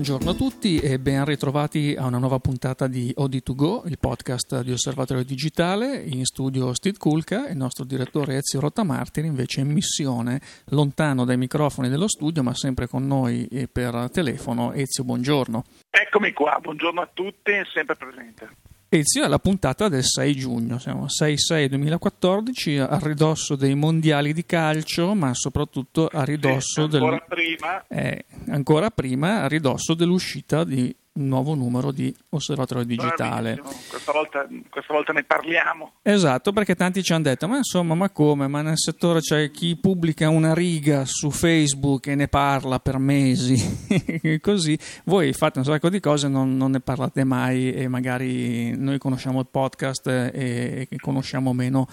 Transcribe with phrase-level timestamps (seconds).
[0.00, 4.72] Buongiorno a tutti e ben ritrovati a una nuova puntata di OD2Go, il podcast di
[4.72, 5.94] Osservatorio Digitale.
[5.98, 10.40] In studio Steve Kulka e il nostro direttore Ezio Rottamartiri invece in missione
[10.70, 14.72] lontano dai microfoni dello studio ma sempre con noi per telefono.
[14.72, 15.64] Ezio, buongiorno.
[15.90, 18.48] Eccomi qua, buongiorno a tutti, sempre presente.
[18.92, 25.14] Ezio è la puntata del 6 giugno, siamo 6-6-2014 a ridosso dei mondiali di calcio,
[25.14, 27.24] ma soprattutto a ridosso sì, ancora del...
[27.28, 27.84] prima.
[27.86, 33.58] Eh, ancora prima a ridosso dell'uscita di nuovo numero di osservatorio digitale.
[33.58, 35.94] Questa volta, questa volta, ne parliamo.
[36.02, 38.46] Esatto, perché tanti ci hanno detto, ma insomma, ma come?
[38.46, 43.56] Ma nel settore c'è chi pubblica una riga su Facebook e ne parla per mesi,
[44.40, 48.76] così voi fate un sacco di cose e non, non, ne parlate mai e magari
[48.76, 51.86] noi conosciamo il podcast e, e conosciamo meno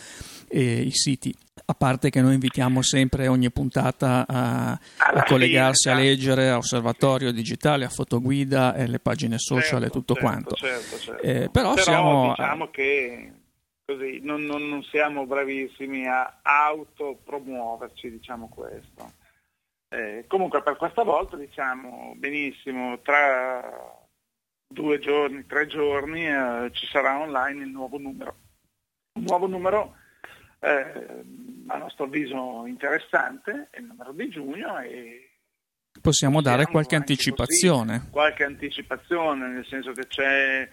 [0.47, 1.34] eh, i siti
[1.69, 7.33] a parte che noi invitiamo sempre ogni puntata a, a collegarsi a leggere a Osservatorio
[7.33, 10.55] Digitale, a Fotoguida e le pagine social certo, e tutto certo, quanto.
[10.55, 11.21] Certo, certo.
[11.21, 12.29] Eh, però, però siamo...
[12.29, 13.33] diciamo che
[13.83, 19.11] così, non, non, non, siamo bravissimi a autopromuoverci, diciamo questo.
[19.89, 23.61] Eh, comunque per questa volta diciamo benissimo, tra
[24.65, 28.35] due giorni, tre giorni eh, ci sarà online il nuovo numero.
[29.19, 29.95] Un nuovo numero
[30.59, 31.23] eh,
[31.67, 35.30] a nostro avviso interessante, è il numero di giugno e
[36.02, 38.00] possiamo dare qualche anticipazione.
[38.00, 40.69] Così, qualche anticipazione, nel senso che c'è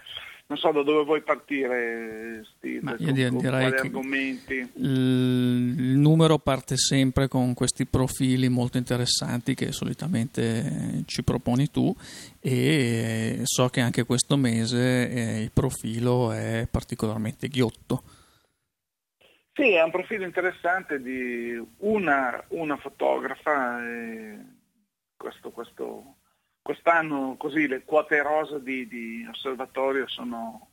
[0.46, 4.70] non so da dove vuoi partire, Steve, io direi con che argomenti.
[4.74, 11.94] Il numero parte sempre con questi profili molto interessanti che solitamente ci proponi tu
[12.40, 18.02] e so che anche questo mese eh, il profilo è particolarmente ghiotto.
[19.56, 23.80] Sì, è un profilo interessante di una, una fotografa.
[25.16, 26.16] Questo, questo,
[26.60, 30.70] quest'anno così le quote rosa di, di, osservatorio sono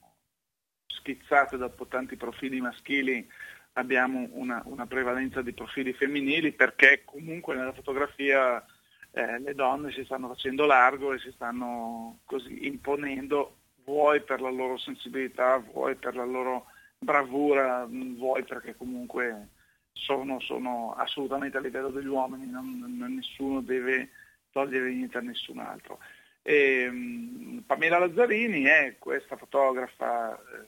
[0.88, 3.30] schizzate dopo tanti profili maschili,
[3.74, 8.66] abbiamo una, una prevalenza di profili femminili perché comunque nella fotografia
[9.12, 14.50] eh, le donne si stanno facendo largo e si stanno così imponendo, vuoi per la
[14.50, 16.66] loro sensibilità, vuoi per la loro
[17.04, 19.50] bravura vuoi perché comunque
[19.92, 24.10] sono, sono, assolutamente a livello degli uomini, non, non, nessuno deve
[24.52, 26.00] togliere niente a nessun altro.
[26.44, 30.68] E, um, Pamela Lazzarini è questa fotografa eh,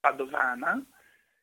[0.00, 0.82] padovana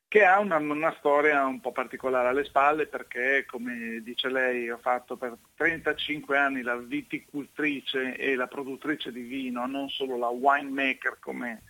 [0.07, 4.79] che ha una, una, storia un po' particolare alle spalle perché, come dice lei, ho
[4.79, 11.19] fatto per 35 anni la viticultrice e la produttrice di vino, non solo la winemaker
[11.19, 11.61] come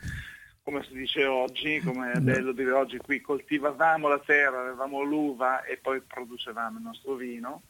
[0.69, 5.63] come si dice oggi, come è bello dire oggi qui, coltivavamo la terra, avevamo l'uva
[5.63, 7.63] e poi producevamo il nostro vino.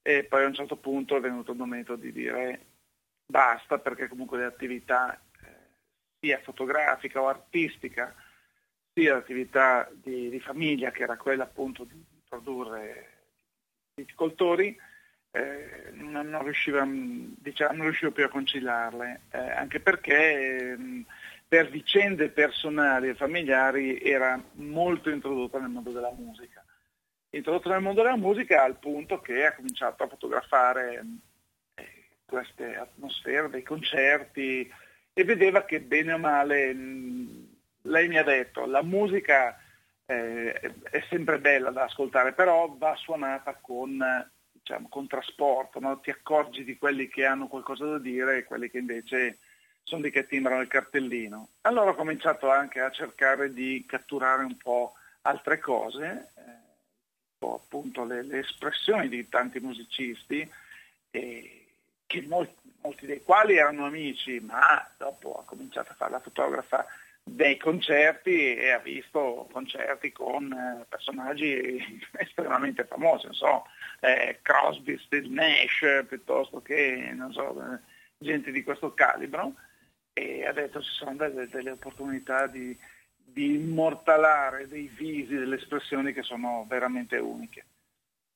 [0.00, 2.60] E poi a un certo punto è venuto il momento di dire
[3.26, 5.48] basta perché comunque l'attività eh,
[6.18, 8.14] sia fotografica o artistica
[8.94, 13.10] sia l'attività di, di, famiglia che era quella appunto di, produrre
[13.94, 14.74] viticoltori
[15.32, 21.04] eh, non, non, riusciva, diciamo, non riuscivo più a conciliarle eh, anche perché ehm,
[21.48, 26.64] per vicende personali e familiari era molto introdotta nel mondo della musica.
[27.30, 31.04] Introdotta nel mondo della musica al punto che ha cominciato a fotografare
[31.74, 31.84] eh,
[32.24, 34.70] queste atmosfere dei concerti
[35.12, 36.74] e vedeva che bene o male,
[37.82, 39.58] lei mi ha detto, la musica
[40.04, 43.98] eh, è sempre bella da ascoltare, però va suonata con,
[44.50, 46.00] diciamo, con trasporto, no?
[46.00, 49.38] ti accorgi di quelli che hanno qualcosa da dire e quelli che invece
[49.86, 51.50] sono lì che timbrano il cartellino.
[51.62, 58.22] Allora ho cominciato anche a cercare di catturare un po' altre cose, eh, appunto le,
[58.22, 60.48] le, espressioni di tanti musicisti,
[61.10, 61.66] eh,
[62.26, 66.84] molti, molti, dei quali erano amici, ma dopo ha cominciato a fare la fotografa
[67.22, 73.64] dei concerti e ha visto concerti con eh, personaggi estremamente famosi, non so,
[74.00, 77.78] eh, Crosby, Steve Nash, piuttosto che, non so, eh,
[78.18, 79.54] gente di questo calibro
[80.18, 82.74] e ha detto ci sono delle, delle opportunità di,
[83.14, 87.66] di, immortalare dei visi, delle espressioni che sono veramente uniche.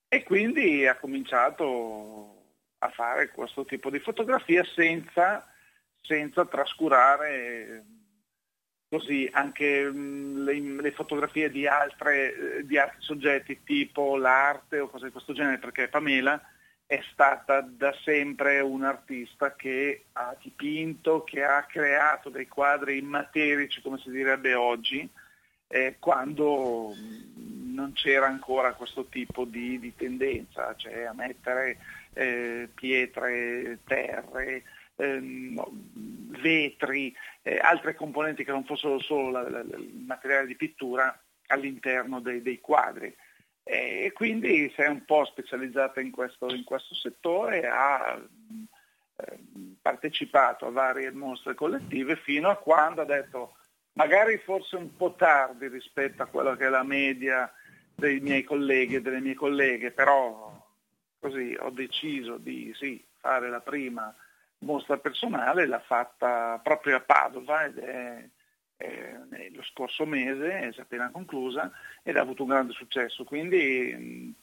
[0.07, 2.43] E quindi ha cominciato
[2.77, 5.51] a fare questo tipo di fotografia senza,
[6.01, 7.83] senza trascurare
[8.87, 15.11] così anche le, le fotografie di, altre, di altri soggetti tipo l'arte o cose di
[15.11, 16.39] questo genere, perché Pamela
[16.91, 23.81] è stata da sempre un artista che ha dipinto, che ha creato dei quadri materici,
[23.81, 25.09] come si direbbe oggi,
[25.69, 26.93] eh, quando
[27.71, 31.77] non c'era ancora questo tipo di, di tendenza, cioè a mettere
[32.11, 34.63] eh, pietre, terre,
[34.97, 35.63] ehm,
[36.41, 41.17] vetri, eh, altre componenti che non fossero solo la, la, il materiale di pittura
[41.47, 43.15] all'interno dei, dei quadri.
[43.73, 48.21] E quindi si è un po' specializzata in questo, in questo settore, ha
[49.15, 49.39] eh,
[49.81, 53.55] partecipato a varie mostre collettive fino a quando ha detto
[53.93, 57.49] magari forse un po' tardi rispetto a quella che è la media
[57.95, 60.53] dei miei colleghi e delle mie colleghe, però
[61.17, 64.13] così ho deciso di sì, fare la prima
[64.59, 68.27] mostra personale, l'ha fatta proprio a Padova ed è,
[68.81, 71.71] è lo scorso mese, è appena conclusa
[72.03, 73.23] ed ha avuto un grande successo.
[73.23, 74.33] Quindi mh,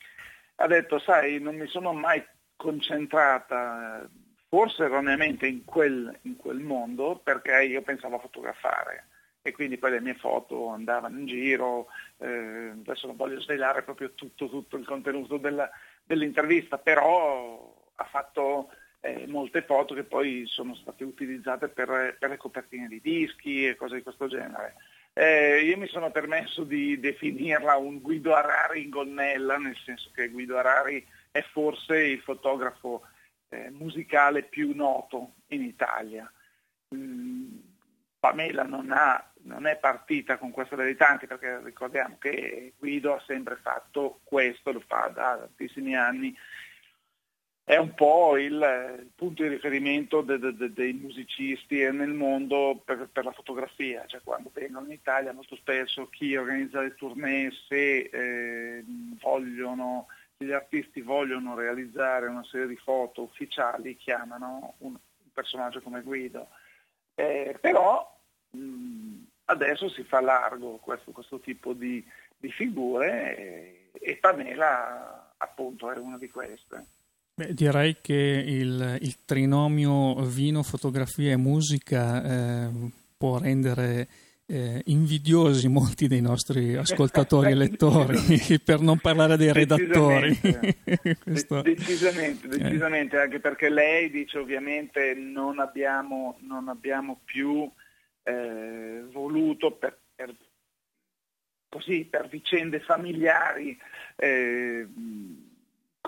[0.57, 2.25] ha detto, sai, non mi sono mai
[2.57, 4.09] concentrata,
[4.49, 9.07] forse erroneamente, in quel, in quel mondo perché io pensavo a fotografare
[9.43, 11.87] e quindi poi le mie foto andavano in giro,
[12.19, 15.71] eh, adesso non voglio svelare proprio tutto, tutto il contenuto della,
[16.05, 18.71] dell'intervista, però ha fatto
[19.01, 23.77] eh, molte foto che poi sono state utilizzate per, per, le copertine di dischi e
[23.77, 24.75] cose di questo genere.
[25.13, 30.29] Eh, io mi sono permesso di definirla un Guido Arari in gonnella, nel senso che
[30.29, 33.03] Guido Arari è forse il fotografo
[33.49, 36.31] eh, musicale più noto in Italia.
[36.95, 37.59] Mm,
[38.19, 43.23] Pamela non, ha, non, è partita con questa verità, anche perché ricordiamo che Guido ha
[43.27, 46.37] sempre fatto questo, lo fa da tantissimi anni,
[47.69, 53.11] è un po' il, punto di riferimento de, de, de, dei musicisti nel mondo per,
[53.13, 58.09] per, la fotografia, cioè quando vengono in Italia molto spesso chi organizza le tournée se
[58.11, 58.85] eh,
[59.21, 60.07] vogliono,
[60.39, 64.97] gli artisti vogliono realizzare una serie di foto ufficiali chiamano un,
[65.31, 66.49] personaggio come Guido.
[67.15, 68.19] Eh, però
[68.49, 72.03] mh, adesso si fa largo questo, questo tipo di,
[72.35, 76.97] di figure e, e Pamela appunto è una di queste.
[77.39, 82.69] Beh, direi che il, il, trinomio vino, fotografia e musica eh,
[83.17, 84.09] può rendere
[84.45, 88.19] eh, invidiosi molti dei nostri ascoltatori e lettori,
[88.65, 90.37] per non parlare dei redattori.
[91.23, 91.63] Questo...
[91.63, 93.21] Decisamente, decisamente eh.
[93.21, 97.71] anche perché lei dice ovviamente non abbiamo, non abbiamo più
[98.25, 100.35] eh, voluto per, per,
[101.69, 103.79] così, per vicende familiari
[104.17, 104.89] eh,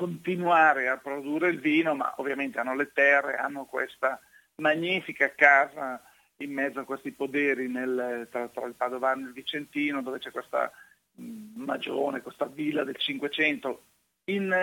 [0.00, 4.18] continuare a produrre il vino, ma ovviamente hanno le terre, hanno questa
[4.56, 6.02] magnifica casa
[6.38, 10.30] in mezzo a questi poderi nel, tra, tra, il Padovano e il Vicentino, dove c'è
[10.30, 10.72] questa
[11.16, 13.82] mh, magione, questa villa del Cinquecento,
[14.24, 14.54] in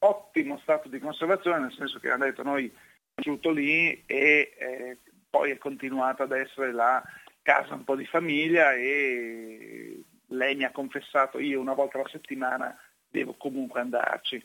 [0.00, 2.72] ottimo stato di conservazione, nel senso che hanno detto noi
[3.14, 4.98] giunto lì e eh,
[5.30, 7.00] poi è continuata ad essere la
[7.42, 12.76] casa un po' di famiglia e lei mi ha confessato io una volta alla settimana
[13.08, 14.42] devo comunque andarci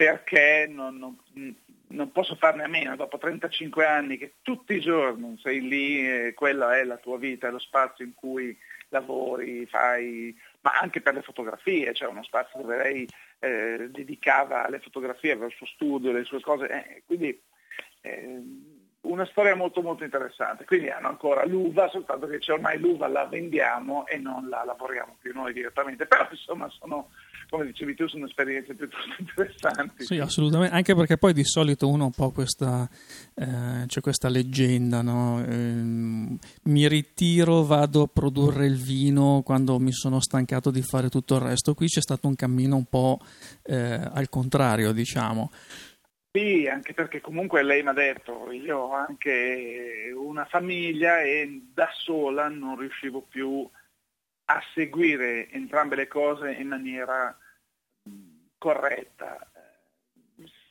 [0.00, 1.14] perché non, non,
[1.88, 6.32] non, posso farne a meno, dopo 35 anni che tutti i giorni sei lì, e
[6.32, 8.56] quella è la tua vita, è lo spazio in cui
[8.88, 13.06] lavori, fai, ma anche per le fotografie, cioè uno spazio dove lei
[13.40, 17.38] eh, dedicava alle fotografie, aveva il suo studio, le sue cose, eh, quindi
[18.00, 18.42] eh,
[19.10, 20.64] una storia molto molto interessante.
[20.64, 25.16] Quindi hanno ancora l'uva, soltanto che c'è ormai l'uva la vendiamo e non la lavoriamo
[25.20, 27.08] più noi direttamente, però insomma sono
[27.50, 30.04] come dicevi tu, sono esperienze piuttosto interessanti.
[30.04, 32.88] Sì, assolutamente, anche perché poi di solito uno un po' questa,
[33.34, 35.44] eh, c'è questa leggenda, no?
[35.44, 41.34] eh, mi ritiro, vado a produrre il vino quando mi sono stancato di fare tutto
[41.34, 41.74] il resto.
[41.74, 43.18] Qui c'è stato un cammino un po'
[43.64, 45.50] eh, al contrario, diciamo.
[46.32, 51.88] Sì, anche perché comunque lei mi ha detto, io ho anche una famiglia e da
[51.92, 53.68] sola non riuscivo più
[54.44, 57.36] a seguire entrambe le cose in maniera
[58.58, 59.50] corretta.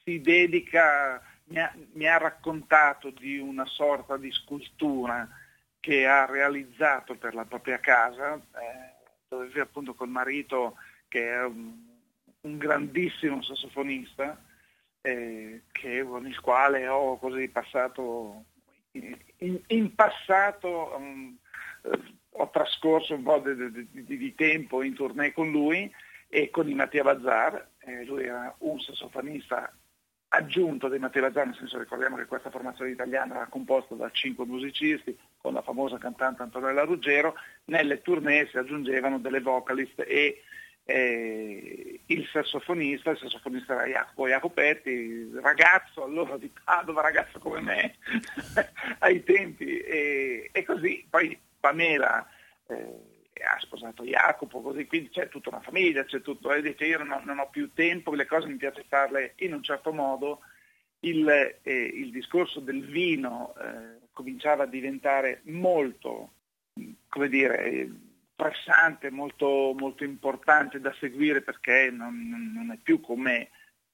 [0.03, 5.27] Si dedica, mi ha, mi ha raccontato di una sorta di scultura
[5.81, 8.93] che ha realizzato per la propria casa, eh,
[9.27, 10.77] dove vive appunto col marito
[11.09, 11.85] che è un,
[12.41, 14.41] un grandissimo sassofonista,
[15.01, 18.45] eh, che, con il quale ho così passato
[18.91, 21.37] in, in, passato um,
[22.31, 25.91] ho trascorso un po' di, di, di tempo in tournée con lui
[26.27, 29.73] e con i Mattia Bazzar, eh, lui era un sassofonista
[30.29, 34.45] aggiunto dei Mattia Bazzar, nel senso ricordiamo che questa formazione italiana era composta da cinque
[34.45, 40.43] musicisti con la famosa cantante Antonella Ruggero, nelle tournée si aggiungevano delle vocalist e
[40.89, 47.95] eh, il sassofonista, il sassofonista era Jacopo Jacopetti, ragazzo allora di Padova, ragazzo come me
[48.99, 51.05] ai tempi e, e così.
[51.07, 52.27] Poi Pamela
[52.67, 56.97] eh, ha sposato Jacopo, così, quindi c'è tutta una famiglia, c'è tutto, e dice io
[56.97, 60.39] non ho, non ho, più tempo, le cose mi piace farle in un certo modo.
[61.01, 66.31] Il, eh, il discorso del vino eh, cominciava a diventare molto,
[67.07, 67.89] come dire,
[68.39, 73.49] pressante, molto, molto importante da seguire perché non, non è più come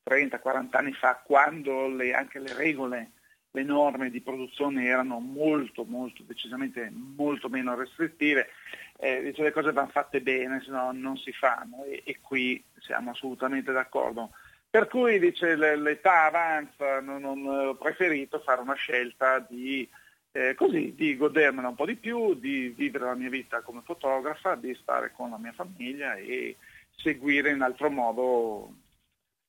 [0.08, 3.12] 30-40 anni fa, quando le, anche le regole,
[3.50, 8.50] le norme di produzione erano molto, molto, decisamente molto meno restrittive,
[8.98, 12.64] eh, dice, le cose vanno fatte bene, se no non si fanno e, e qui
[12.82, 14.30] siamo assolutamente d'accordo.
[14.70, 19.90] Per cui dice l'età avanza, non, non, ho preferito fare una scelta di,
[20.36, 24.56] eh, così, di godermela un po' di più, di vivere la mia vita come fotografa,
[24.56, 26.58] di stare con la mia famiglia e
[26.94, 28.74] seguire in altro modo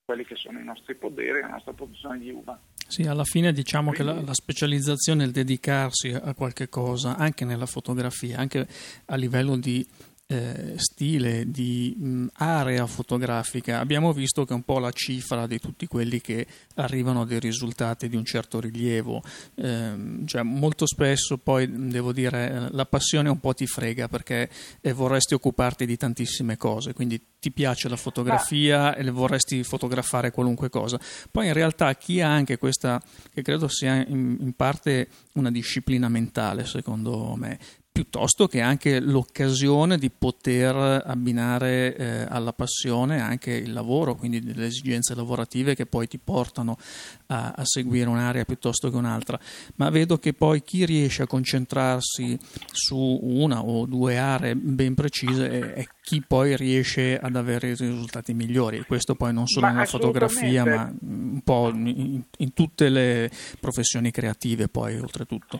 [0.05, 2.57] quelli che sono i nostri poderi, la nostra produzione di uva.
[2.87, 4.13] Sì, alla fine diciamo Quindi...
[4.13, 8.65] che la, la, specializzazione è il dedicarsi a qualche cosa, anche nella fotografia, anche
[9.07, 9.85] a livello di
[10.29, 15.57] eh, stile, di mh, area fotografica, abbiamo visto che è un po' la cifra di
[15.57, 19.23] tutti quelli che arrivano a dei risultati di un certo rilievo.
[19.55, 24.49] Eh, cioè, molto spesso poi devo dire la passione un po' ti frega perché
[24.81, 30.69] eh, vorresti occuparti di tantissime cose, quindi ti piace la fotografia e vorresti fotografare qualunque
[30.69, 30.99] cosa.
[31.31, 33.01] Poi in realtà chi ha anche questa,
[33.33, 37.57] che credo sia in, in parte una disciplina mentale secondo me,
[37.97, 44.67] piuttosto che anche l'occasione di poter abbinare eh, alla passione anche il lavoro, quindi delle
[44.67, 46.77] esigenze lavorative che poi ti portano
[47.25, 49.39] a, a, seguire un'area piuttosto che un'altra.
[49.77, 52.37] Ma vedo che poi chi riesce a concentrarsi
[52.71, 57.75] su una o due aree ben precise è, è chi poi riesce ad avere i
[57.75, 58.85] risultati migliori.
[58.85, 64.11] Questo poi non solo ma nella fotografia, ma un po' in, in tutte le professioni
[64.11, 65.59] creative, poi oltretutto.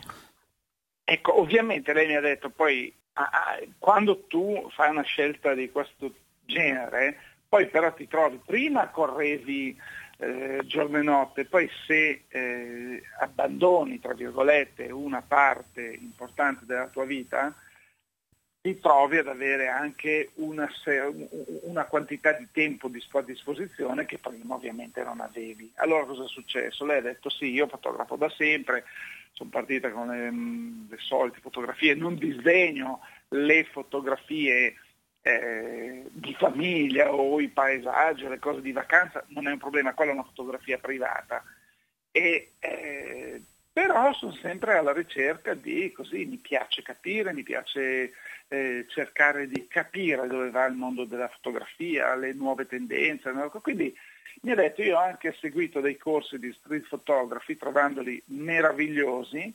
[1.10, 2.94] Ecco, ovviamente lei mi ha detto poi
[3.78, 6.12] quando tu fai una scelta di questo
[6.44, 9.74] genere, poi però ti trovi, prima correvi
[10.18, 17.06] eh, giorno e notte, poi se eh, abbandoni, tra virgolette, una parte importante della tua
[17.06, 17.54] vita,
[18.60, 20.68] ti trovi ad avere anche una,
[21.62, 25.72] una, quantità di tempo a disposizione che prima ovviamente non avevi.
[25.76, 26.84] Allora cosa è successo?
[26.84, 28.84] Lei ha detto sì, io fotografo da sempre,
[29.38, 34.74] sono partita con le, mm, le solite fotografie, non disdegno le fotografie
[35.22, 40.10] eh, di famiglia o i paesaggi, le cose di vacanza, non è un problema, quella
[40.10, 41.44] è una fotografia privata.
[42.10, 43.40] E, eh,
[43.72, 48.12] però sono sempre alla ricerca di, così, mi piace capire, mi piace
[48.48, 53.30] eh, cercare di capire dove va il mondo della fotografia, le nuove tendenze,
[53.62, 53.96] quindi
[54.42, 59.54] mi ha detto io ho anche seguito dei corsi di street photography trovandoli meravigliosi,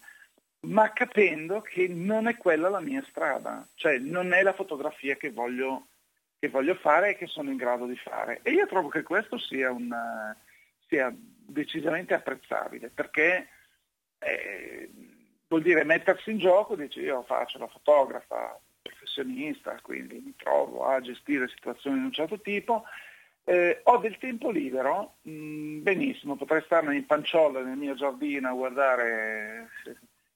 [0.61, 5.31] ma capendo che non è quella la mia strada, cioè non è la fotografia che
[5.31, 5.87] voglio,
[6.39, 8.39] che voglio fare e che sono in grado di fare.
[8.43, 10.35] E io trovo che questo sia, una,
[10.87, 13.47] sia decisamente apprezzabile, perché
[14.19, 14.89] eh,
[15.47, 20.99] vuol dire mettersi in gioco, dice io faccio la fotografa professionista, quindi mi trovo a
[21.01, 22.83] gestire situazioni di un certo tipo,
[23.45, 28.49] eh, ho del tempo libero, mh, mm, benissimo, potrei starmi in panciolla nel mio giardino
[28.49, 29.69] a guardare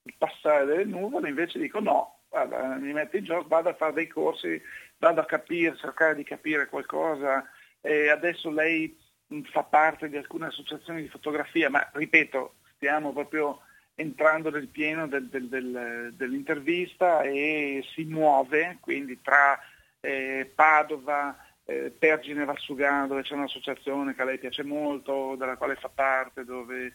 [0.04, 3.94] il passare delle nuvole, invece dico no, guarda, mi metto in gioco, vado a fare
[3.94, 4.62] dei corsi,
[4.98, 7.50] vado a capire, cercare di capire qualcosa.
[7.82, 8.98] Eh, adesso lei
[9.28, 13.62] mh, mm, fa parte di alcune associazioni di fotografia, ma ripeto, stiamo proprio
[13.96, 19.60] entrando nel pieno del, del, del, dell'intervista e si muove, quindi tra
[20.02, 21.36] eh, Padova,
[21.68, 26.46] eh, Pergine Valsugano dove c'è un'associazione che a lei piace molto, della quale fa parte,
[26.46, 26.94] dove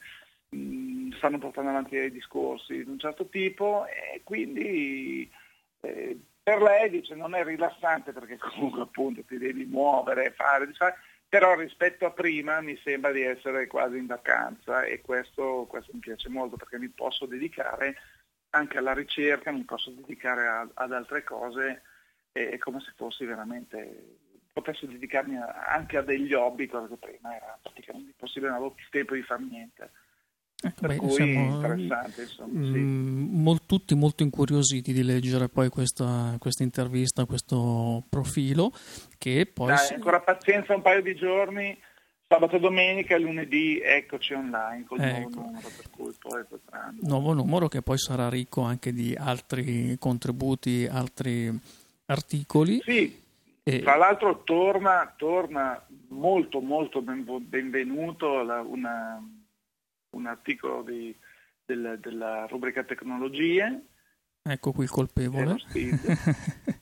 [0.49, 5.31] mh, mm, stanno portando avanti dei discorsi di un certo tipo e quindi
[5.81, 10.97] eh, per lei dice non è rilassante perché comunque appunto ti devi muovere, fare, fare
[11.29, 16.01] però rispetto a prima mi sembra di essere quasi in vacanza e questo, questo mi
[16.01, 17.97] piace molto perché mi posso dedicare
[18.51, 21.83] anche alla ricerca, mi posso dedicare a, ad altre cose,
[22.33, 24.21] è come se fossi veramente
[24.53, 28.87] potessi dedicarmi anche a degli hobby, cosa che prima era praticamente impossibile, non avevo più
[28.91, 29.91] tempo di fare niente.
[30.65, 32.79] Ecco, per beh, cui siamo, interessante, insomma, mh, sì.
[32.79, 38.73] Mm, tutti molto incuriositi di leggere poi questa, questa intervista, questo profilo
[39.19, 39.69] che poi...
[39.69, 39.95] Dai, si...
[39.95, 41.77] ancora pazienza un paio di giorni,
[42.29, 45.31] sabato e domenica e lunedì eccoci online col ecco.
[45.31, 46.99] nuovo numero, per cui poi potranno...
[47.01, 51.53] Nuovo numero che poi sarà ricco anche di altri contributi, altri
[52.07, 52.81] articoli.
[52.85, 53.22] Sì,
[53.63, 53.81] e...
[53.81, 59.23] Tra l'altro torna, torna molto molto benvenuto la, una,
[60.11, 61.17] un articolo di,
[61.65, 63.87] del, della rubrica tecnologie.
[64.43, 65.57] Ecco qui il colpevole.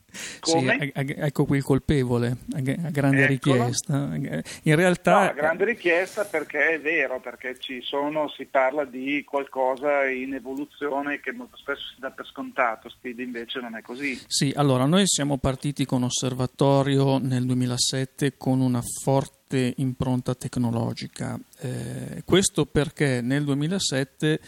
[0.53, 0.93] Come?
[0.95, 3.65] Sì, ecco qui il colpevole, a grande Eccolo.
[3.65, 4.15] richiesta.
[4.63, 5.13] In realtà...
[5.13, 10.35] No, a grande richiesta perché è vero, perché ci sono, si parla di qualcosa in
[10.35, 14.21] evoluzione che molto spesso si dà per scontato, Speed invece non è così.
[14.27, 21.39] Sì, allora noi siamo partiti con Osservatorio nel 2007 con una forte impronta tecnologica.
[21.59, 24.41] Eh, questo perché nel 2007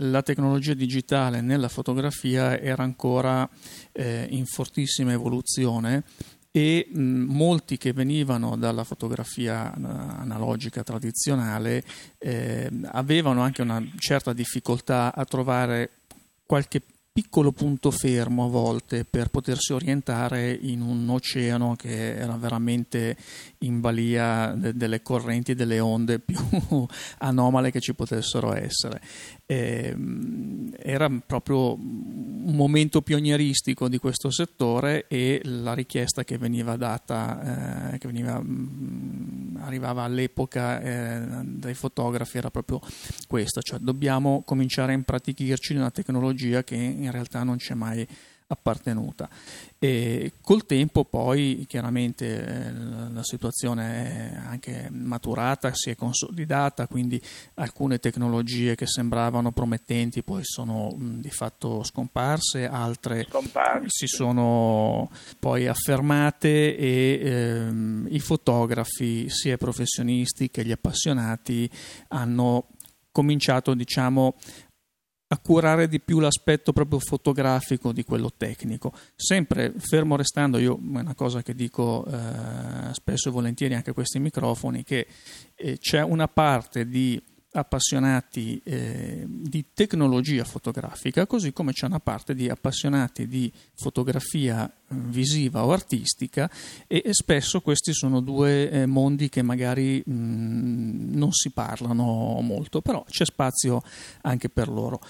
[0.00, 3.48] la tecnologia digitale nella fotografia era ancora
[3.92, 6.04] eh, in fortissima evoluzione
[6.50, 11.84] e mh, molti che venivano dalla fotografia uh, analogica tradizionale
[12.18, 15.90] eh, avevano anche una certa difficoltà a trovare
[16.44, 23.16] qualche piccolo punto fermo a volte per potersi orientare in un oceano che era veramente
[23.58, 26.38] in balia de- delle correnti e delle onde più
[27.18, 29.00] anomale che ci potessero essere.
[29.44, 36.76] E, ehm, era proprio un momento pionieristico di questo settore e la richiesta che veniva
[36.76, 39.19] data, eh, che veniva, mm,
[39.60, 42.80] arrivava all'epoca eh, dai fotografi era proprio
[43.26, 48.06] questa, cioè dobbiamo cominciare a impratichirci di una tecnologia che in realtà non c'è mai
[48.50, 49.28] appartenuta.
[49.78, 57.20] E col tempo poi chiaramente eh, la situazione è anche maturata, si è consolidata, quindi
[57.54, 63.86] alcune tecnologie che sembravano promettenti poi sono mh, di fatto scomparse, altre scomparse.
[63.88, 71.70] si sono poi affermate e ehm, i fotografi, sia i professionisti che gli appassionati,
[72.08, 72.66] hanno
[73.12, 74.36] cominciato diciamo
[75.32, 78.92] a curare di più l'aspetto proprio fotografico di quello tecnico.
[79.14, 84.18] Sempre fermo restando, io una cosa che dico eh, spesso e volentieri anche a questi
[84.18, 85.06] microfoni, che
[85.54, 92.34] eh, c'è una parte di appassionati eh, di tecnologia fotografica, così come c'è una parte
[92.34, 96.48] di appassionati di fotografia eh, visiva o artistica
[96.86, 102.40] e, e, spesso questi sono due eh, mondi che magari mh, mm, non si parlano
[102.40, 103.82] molto, però c'è spazio
[104.22, 105.00] anche per loro.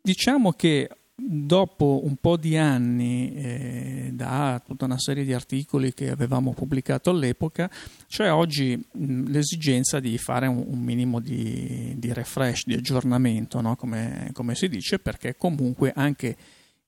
[0.00, 6.10] Diciamo che dopo un po' di anni eh, da tutta una serie di articoli che
[6.10, 7.70] avevamo pubblicato all'epoca,
[8.08, 13.76] c'è oggi mh, l'esigenza di fare un, un minimo di, di, refresh, di aggiornamento, no?
[13.76, 16.36] come, come si dice, perché comunque anche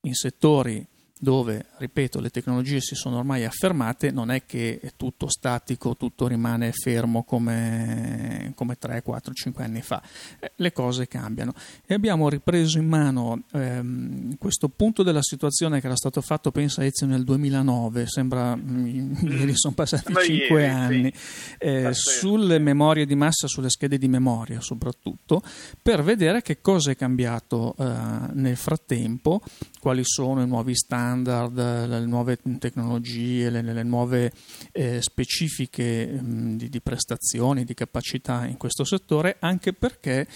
[0.01, 0.85] in settori
[1.19, 6.27] dove, ripeto, le tecnologie si sono ormai affermate, non è che è tutto statico, tutto
[6.27, 10.03] rimane fermo come, come 3, 4, 5 anni fa.
[10.39, 11.55] Eh, le cose cambiano.
[11.87, 16.85] E abbiamo ripreso in mano ehm, questo punto della situazione che era stato fatto, pensa
[16.85, 21.57] Ezio, nel 2009, sembra, mm, ieri sono passati Ma 5 ieri, anni, sì.
[21.59, 25.43] eh, sulle memorie di massa, sulle schede di memoria soprattutto,
[25.81, 27.85] per vedere che cosa è cambiato eh,
[28.33, 29.41] nel frattempo,
[29.81, 34.33] quali sono i nuovi standard standard, le nuove tecnologie, le, le nuove
[34.73, 40.27] eh, specifiche mh, di, di prestazioni, di capacità in questo settore, anche perché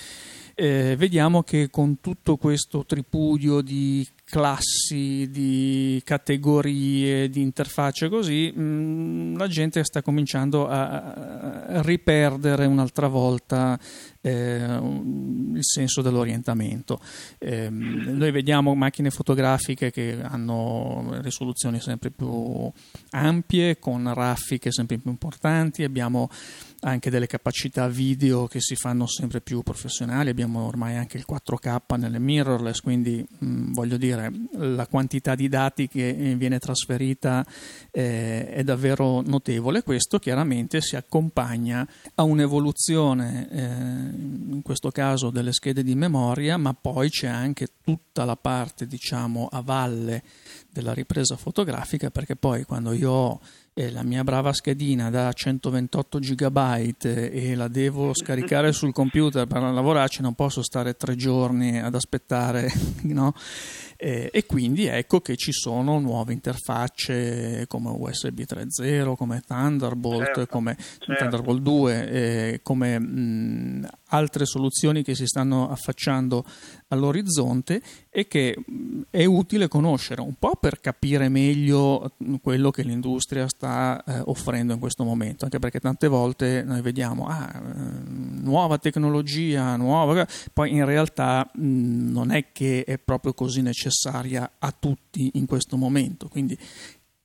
[0.60, 9.38] eh, vediamo che con tutto questo tripudio di classi, di categorie, di interfacce così, mh,
[9.38, 11.14] la gente sta cominciando a,
[11.64, 13.80] a riperdere un'altra volta
[14.20, 14.78] eh,
[15.54, 17.00] il senso dell'orientamento.
[17.38, 22.70] Eh, noi vediamo macchine fotografiche che hanno risoluzioni sempre più
[23.12, 26.28] ampie, con raffiche sempre più importanti, abbiamo
[26.80, 31.98] anche delle capacità video che si fanno sempre più professionali, abbiamo ormai anche il 4K
[31.98, 37.44] nelle mirrorless, quindi mh, voglio dire la quantità di dati che viene trasferita
[37.90, 43.64] eh, è davvero notevole, questo chiaramente si accompagna a un'evoluzione eh,
[44.52, 49.48] in questo caso delle schede di memoria, ma poi c'è anche tutta la parte diciamo
[49.50, 50.22] a valle
[50.72, 53.40] della ripresa fotografica perché poi quando io ho
[53.72, 56.58] eh, la mia brava schedina da 128 GB
[57.00, 62.70] e la devo scaricare sul computer per lavorarci, non posso stare tre giorni ad aspettare,
[63.04, 63.34] no?
[63.96, 70.46] Eh, e quindi ecco che ci sono nuove interfacce come USB 3.0, come Thunderbolt, certo,
[70.46, 71.14] come certo.
[71.14, 76.44] Thunderbolt 2, eh, come mh, altre soluzioni che si stanno affacciando
[76.88, 83.48] all'orizzonte e che mh, è utile conoscere un po' per capire meglio quello che l'industria
[83.48, 89.76] sta eh, offrendo in questo momento, anche perché tante volte noi vediamo ah, nuova tecnologia,
[89.76, 95.76] nuova, poi in realtà non è che è proprio così necessaria a tutti in questo
[95.76, 96.58] momento, quindi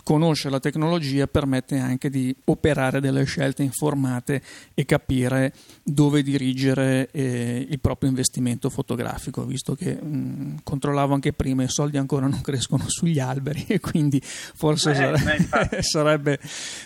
[0.05, 4.39] conoscere la tecnologia permette anche di operare delle scelte informate
[4.75, 11.63] e capire dove dirigere eh, il proprio investimento fotografico, visto che mh, controllavo anche prima
[11.63, 16.39] i soldi ancora non crescono sugli alberi e quindi forse eh, sarebbe, sarebbe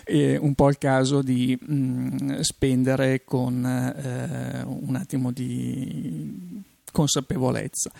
[0.05, 7.91] eh, un po' il caso di mh, spendere con eh, un attimo di consapevolezza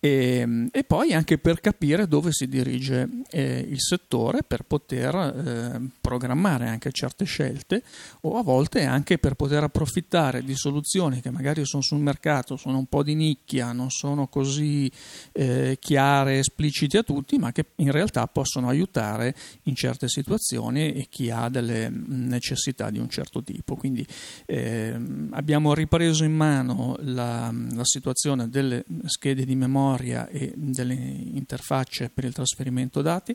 [0.00, 5.14] e, ehm, e, poi anche per capire dove si dirige eh, il settore per poter
[5.14, 7.82] eh, programmare anche certe scelte
[8.22, 12.78] o a volte anche per poter approfittare di soluzioni che magari sono sul mercato, sono
[12.78, 14.90] un po' di nicchia, non sono così
[15.32, 19.34] eh, chiare, esplicite a tutti, ma che in realtà possono aiutare
[19.64, 23.76] in certe situazioni e chi ha delle necessità di un certo tipo.
[23.76, 24.06] Quindi
[24.46, 30.94] ehm, abbiamo ripreso in mano la, la situazione delle schede di memoria memoria e delle
[30.94, 33.34] interfacce per il trasferimento dati.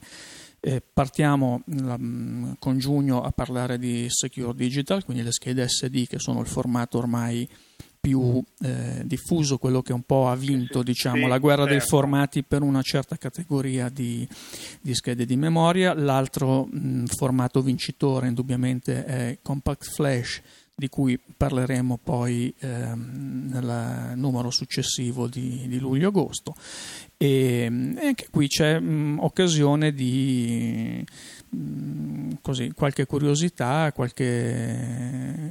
[0.60, 6.08] Eh, partiamo la, mm, con giugno a parlare di Secure Digital, quindi le schede SD
[6.08, 7.48] che sono il formato ormai
[8.00, 11.78] più eh, diffuso, quello che un po' ha vinto diciamo, sì, la guerra certo.
[11.78, 14.28] dei formati per una certa categoria di,
[14.82, 15.94] di schede di memoria.
[15.94, 20.42] L'altro mh, mm, formato vincitore indubbiamente è Compact Flash
[20.78, 26.54] di cui parleremo poi ehm, nel numero successivo di, di luglio-agosto.
[27.16, 31.02] E, e, anche qui c'è mh, occasione di
[31.50, 35.50] mh, così, qualche curiosità, qualche,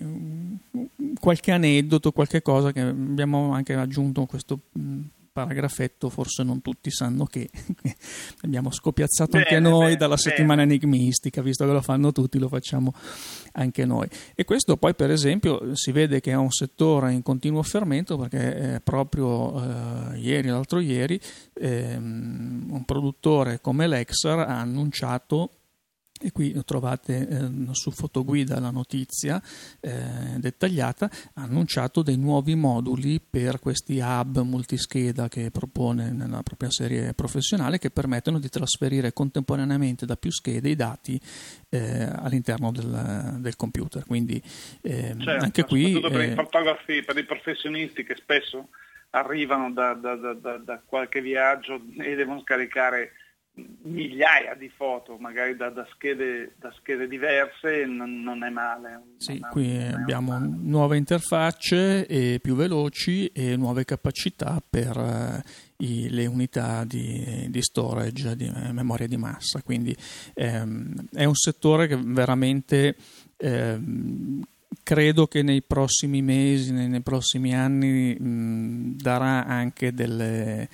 [1.19, 5.01] qualche aneddoto, qualche cosa che abbiamo anche aggiunto questo mh,
[5.35, 7.51] paragrafetto forse non tutti sanno che
[8.43, 10.75] abbiamo scopiazzato bene, anche noi bene, dalla settimana bene.
[10.75, 12.95] enigmistica, visto che lo fanno tutti, lo facciamo
[13.55, 14.09] anche noi.
[14.37, 18.81] E questo poi per esempio si vede che è un settore in continuo fermento perché
[18.85, 21.21] proprio eh, ieri, l'altro ieri,
[21.55, 25.51] ehm, un produttore come Lexar ha annunciato
[26.25, 29.43] e qui trovate eh, su fotoguida la notizia
[29.81, 36.71] eh, dettagliata, ha annunciato dei nuovi moduli per questi hub multischeda che propone nella propria
[36.71, 41.21] serie professionale che permettono di trasferire contemporaneamente da più schede i dati
[41.69, 44.05] eh, all'interno del, del, computer.
[44.07, 44.41] Quindi
[44.81, 46.01] ehm, certo, anche qui...
[46.01, 48.69] Per i eh, fotografi, per i professionisti che spesso
[49.11, 53.13] arrivano da, da, da, da qualche viaggio e devono scaricare
[53.55, 59.03] migliaia di foto, magari da, da, schede, da schede, diverse, non, non è male.
[59.19, 66.09] Sì, non qui abbiamo nuove interfacce e più veloci e nuove capacità per uh, i,
[66.11, 69.63] le unità di, di, storage, di memoria di massa.
[69.63, 69.97] Quindi
[70.35, 72.97] ehm, è un settore che veramente...
[73.37, 74.43] Ehm,
[74.83, 80.69] credo che nei prossimi mesi, nei, nei prossimi anni mh, darà anche delle,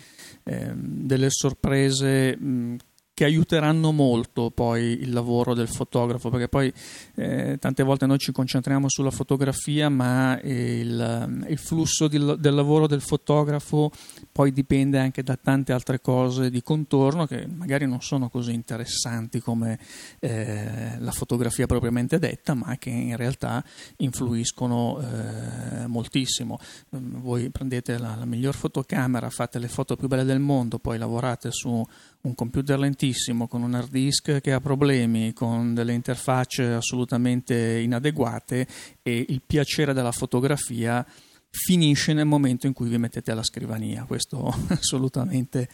[0.44, 2.76] Ehm, delle sorprese mh,
[3.20, 6.72] che aiuteranno molto poi il lavoro del fotografo, perché poi
[7.16, 12.87] eh, tante volte noi ci concentriamo sulla fotografia, ma il, il flusso di, del lavoro
[12.87, 13.90] del fotografo
[14.33, 19.40] poi dipende anche da tante altre cose di contorno che magari non sono così interessanti
[19.40, 19.78] come
[20.20, 23.62] eh, la fotografia propriamente detta, ma che in realtà
[23.98, 26.59] influiscono eh, moltissimo.
[26.88, 31.50] Voi prendete la, la miglior fotocamera, fate le foto più belle del mondo, poi lavorate
[31.50, 31.87] su
[32.22, 32.78] un computer
[33.10, 38.66] lentissimo, con un hard disk che ha problemi, con delle interfacce assolutamente inadeguate
[39.02, 41.04] e il piacere della fotografia
[41.50, 44.04] finisce nel momento in cui vi mettete alla scrivania.
[44.04, 45.68] Questo assolutamente.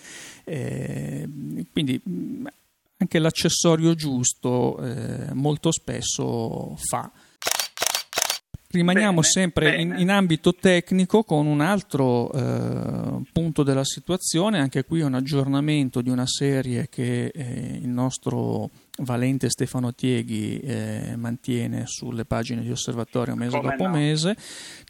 [0.45, 1.29] Eh,
[1.71, 2.01] quindi
[2.99, 7.13] anche l'accessorio giusto eh, molto spesso fa
[8.71, 9.83] rimaniamo bene, sempre bene.
[9.83, 16.01] In, in, ambito tecnico con un altro eh, punto della situazione, anche qui un aggiornamento
[16.01, 22.71] di una serie che eh, il nostro valente Stefano Tieghi eh, mantiene sulle pagine di
[22.71, 23.91] osservatorio mese Come dopo no.
[23.91, 24.37] mese.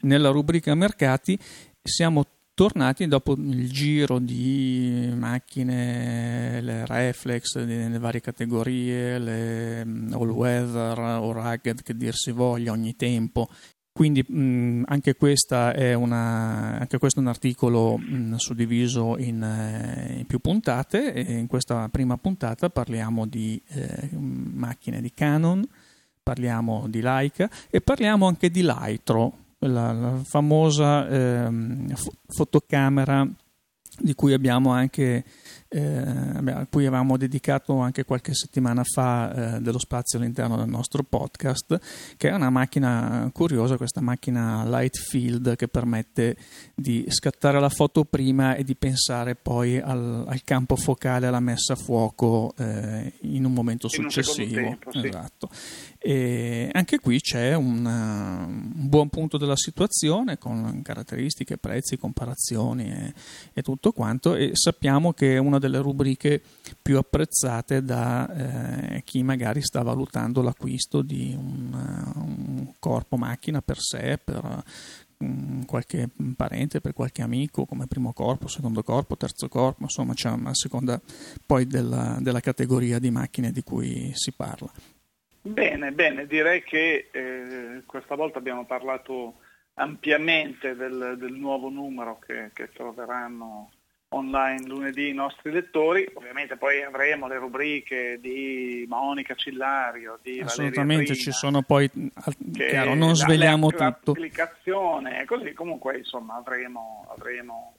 [0.01, 1.37] Nella rubrica mercati
[1.81, 2.25] siamo
[2.57, 10.97] tornati dopo il giro di macchine, le reflex nelle varie categorie, le mm, all weather
[10.97, 13.47] o rugged che dir si voglia ogni tempo.
[13.91, 20.39] Quindi mh, anche, una, anche, questo è un articolo mh, suddiviso in, eh, in, più
[20.39, 21.13] puntate.
[21.13, 25.63] E in questa prima puntata parliamo di eh, macchine di Canon,
[26.23, 31.49] parliamo di Leica e parliamo anche di Lightro, la, la famosa eh,
[32.27, 33.27] fotocamera
[33.99, 35.23] di cui abbiamo anche
[35.69, 41.03] eh, a cui avevamo dedicato anche qualche settimana fa eh, dello spazio all'interno del nostro
[41.03, 41.79] podcast,
[42.17, 46.37] che è una macchina curiosa, questa macchina light field che permette
[46.73, 51.73] di scattare la foto prima e di pensare poi al, al campo focale, alla messa
[51.73, 54.59] a fuoco eh, in un momento successivo.
[54.59, 55.07] Un tempo, sì.
[55.07, 55.49] Esatto.
[55.99, 63.13] E anche qui c'è un, un, buon punto della situazione con caratteristiche, prezzi, comparazioni e,
[63.53, 66.41] e tutto quanto e sappiamo che è una delle rubriche
[66.81, 71.73] più apprezzate da eh, chi magari sta valutando l'acquisto di un,
[72.15, 74.63] un corpo macchina per sé, per
[75.17, 80.29] um, qualche parente, per qualche amico come primo corpo, secondo corpo, terzo corpo, insomma c'è
[80.29, 81.01] una seconda
[81.45, 84.71] poi della, della categoria di macchine di cui si parla.
[85.41, 89.35] Bene, bene, direi che eh, questa volta abbiamo parlato
[89.75, 93.71] ampiamente del, del nuovo numero che, che, troveranno
[94.09, 101.15] online lunedì i nostri lettori, ovviamente poi avremo le rubriche di Monica Cillario, di Assolutamente,
[101.15, 101.89] ci sono poi,
[102.53, 104.13] chiaro, non svegliamo la, tutto.
[104.13, 107.73] L'applicazione, così comunque insomma avremo, avremo,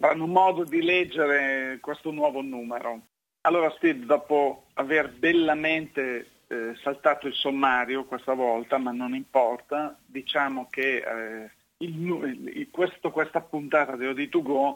[0.00, 3.00] avranno modo di leggere questo nuovo numero.
[3.40, 10.68] Allora Steve, dopo aver bellamente eh, saltato il sommario questa volta, ma non importa, diciamo
[10.70, 14.74] che eh, il, il, questo, questa puntata di OD2Go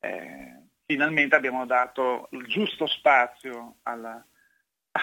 [0.00, 4.24] eh, finalmente abbiamo dato il giusto spazio alla,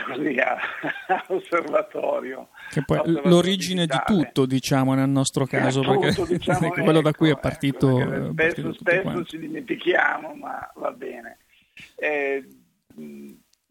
[0.05, 0.37] così,
[1.27, 2.49] all'osservatorio.
[2.69, 7.27] Che poi l'origine di tutto, diciamo, nel nostro caso, perché diciamo, quello ecco, da cui
[7.27, 7.99] è ecco, partito.
[7.99, 11.39] Ecco, spesso, spesso ci dimentichiamo, ma va bene.
[11.95, 12.47] Eh,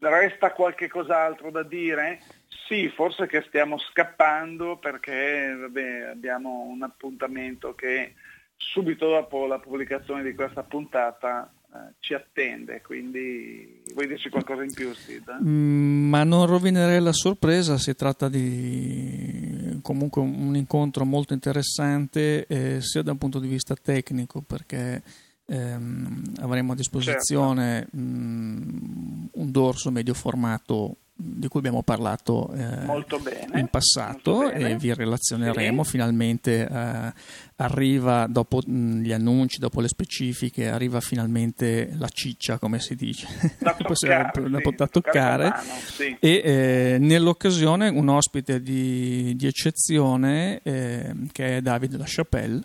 [0.07, 2.21] Resta qualche cos'altro da dire?
[2.67, 8.13] Sì, forse che stiamo scappando perché vabbè, abbiamo un appuntamento che
[8.57, 14.73] subito dopo la pubblicazione di questa puntata eh, ci attende, quindi vuoi dirci qualcosa in
[14.73, 15.39] più Sid?
[15.43, 22.81] Mm, ma non rovinerei la sorpresa, si tratta di comunque un incontro molto interessante eh,
[22.81, 25.03] sia da un punto di vista tecnico perché
[25.45, 27.97] ehm, avremo a disposizione certo.
[27.97, 35.83] mh, un dorso medio formato di cui abbiamo parlato eh, in passato e vi relazioneremo.
[35.83, 35.89] Sì.
[35.91, 37.13] Finalmente eh,
[37.55, 43.27] arriva dopo mh, gli annunci, dopo le specifiche, arriva finalmente la ciccia, come si dice,
[43.59, 45.49] da toccare, sì, da toccare.
[45.49, 46.17] Mano, sì.
[46.19, 52.61] e eh, nell'occasione un ospite di, di eccezione eh, che è Davide La Chapelle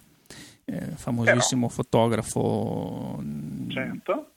[0.71, 3.23] eh, famosissimo Però, fotografo
[3.69, 4.33] certo.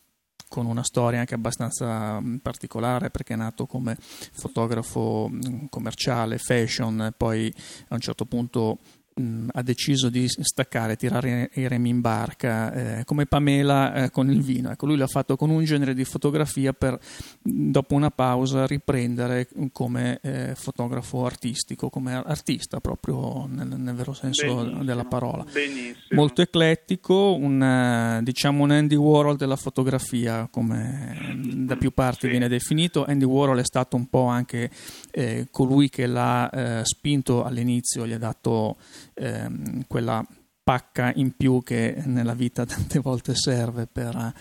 [0.54, 5.32] Con una storia anche abbastanza particolare perché è nato come fotografo
[5.68, 7.52] commerciale, fashion, poi
[7.88, 8.78] a un certo punto
[9.16, 14.30] mh, ha deciso di staccare, tirare i remi in barca, eh, come Pamela eh, con
[14.30, 14.72] il vino.
[14.72, 17.00] Ecco, lui l'ha fatto con un genere di fotografia per,
[17.42, 24.56] dopo una pausa, riprendere come eh, fotografo artistico, come artista proprio nel, nel vero senso
[24.56, 24.84] Benissimo.
[24.84, 25.44] della parola.
[25.52, 25.96] Benissimo.
[26.12, 32.28] Molto eclettico, un, eh, diciamo un Andy Warhol della fotografia, come da più parti sì.
[32.30, 33.06] viene definito.
[33.06, 34.70] Andy Warhol è stato un po' anche
[35.12, 38.78] eh, colui che l'ha eh, spinto all'inizio, gli ha dato
[39.14, 40.26] ehm, quella
[40.64, 44.34] pacca in più che nella vita tante volte serve per,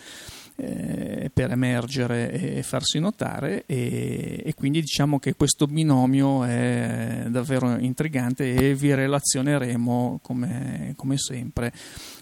[0.57, 3.65] eh, per emergere e farsi notare.
[3.67, 11.19] E, e, quindi diciamo che questo binomio è davvero intrigante e vi relazioneremo come, come
[11.19, 11.73] sempre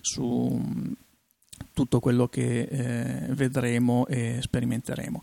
[0.00, 0.96] su
[1.80, 5.22] tutto quello che eh, vedremo e sperimenteremo.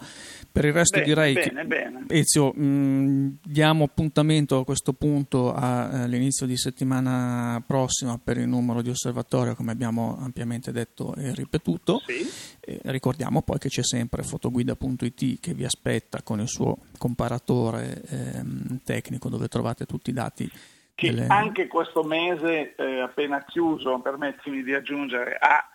[0.51, 2.05] Per il resto bene, direi bene, che bene.
[2.07, 8.81] Ezio, mh, mm, diamo appuntamento a questo punto all'inizio di settimana prossima per il numero
[8.81, 12.01] di osservatorio come abbiamo ampiamente detto e ripetuto.
[12.07, 12.27] Sì.
[12.59, 18.79] Eh, ricordiamo poi che c'è sempre fotoguida.it che vi aspetta con il suo comparatore ehm,
[18.83, 20.51] tecnico dove trovate tutti i dati
[20.95, 21.27] che delle...
[21.27, 25.69] anche questo mese eh, appena chiuso, permettimi di aggiungere, ha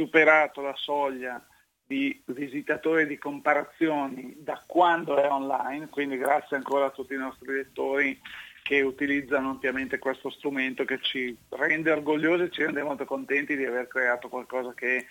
[0.00, 1.44] superato la soglia
[1.86, 7.52] di visitatori di comparazioni da quando è online, quindi grazie ancora a tutti i nostri
[7.52, 8.18] lettori
[8.62, 13.64] che utilizzano ampiamente questo strumento che ci rende orgogliosi e ci rende molto contenti di
[13.66, 15.06] aver creato qualcosa che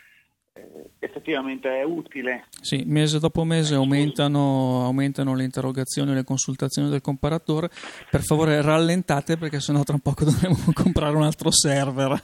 [1.00, 2.46] effettivamente è utile.
[2.62, 7.70] Sì, mese dopo mese aumentano, aumentano, le interrogazioni e le consultazioni del comparatore.
[8.10, 12.22] Per favore rallentate perché sennò tra poco dovremo comprare un altro server.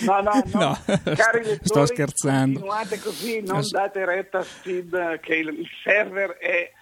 [0.00, 0.78] no, no, no, no
[1.14, 2.60] cari lettori, sto scherzando.
[2.60, 6.72] Continuate così, non date retta a Steve che il server è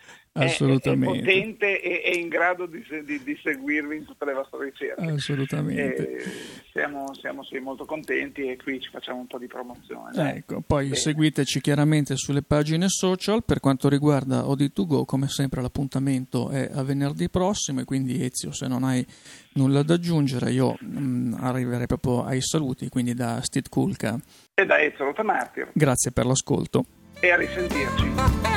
[0.44, 1.18] Assolutamente.
[1.18, 4.64] È, è potente e è in grado di, di, di, seguirvi in tutte le vostre
[4.64, 5.04] ricerche.
[5.04, 6.22] Assolutamente.
[6.72, 10.36] Siamo, siamo sì, molto contenti e qui ci facciamo un po' di promozione.
[10.36, 10.96] Ecco, poi Bene.
[10.96, 13.44] seguiteci chiaramente sulle pagine social.
[13.44, 18.66] Per quanto riguarda OD2Go, come sempre l'appuntamento è a venerdì prossimo e quindi Ezio, se
[18.66, 19.04] non hai
[19.54, 24.18] nulla da aggiungere, io mh, mm, arriverei proprio ai saluti, quindi da Steve Kulka
[24.54, 25.70] e da Ezio Rotamartir.
[25.72, 26.84] Grazie per l'ascolto.
[27.20, 28.55] E a risentirci.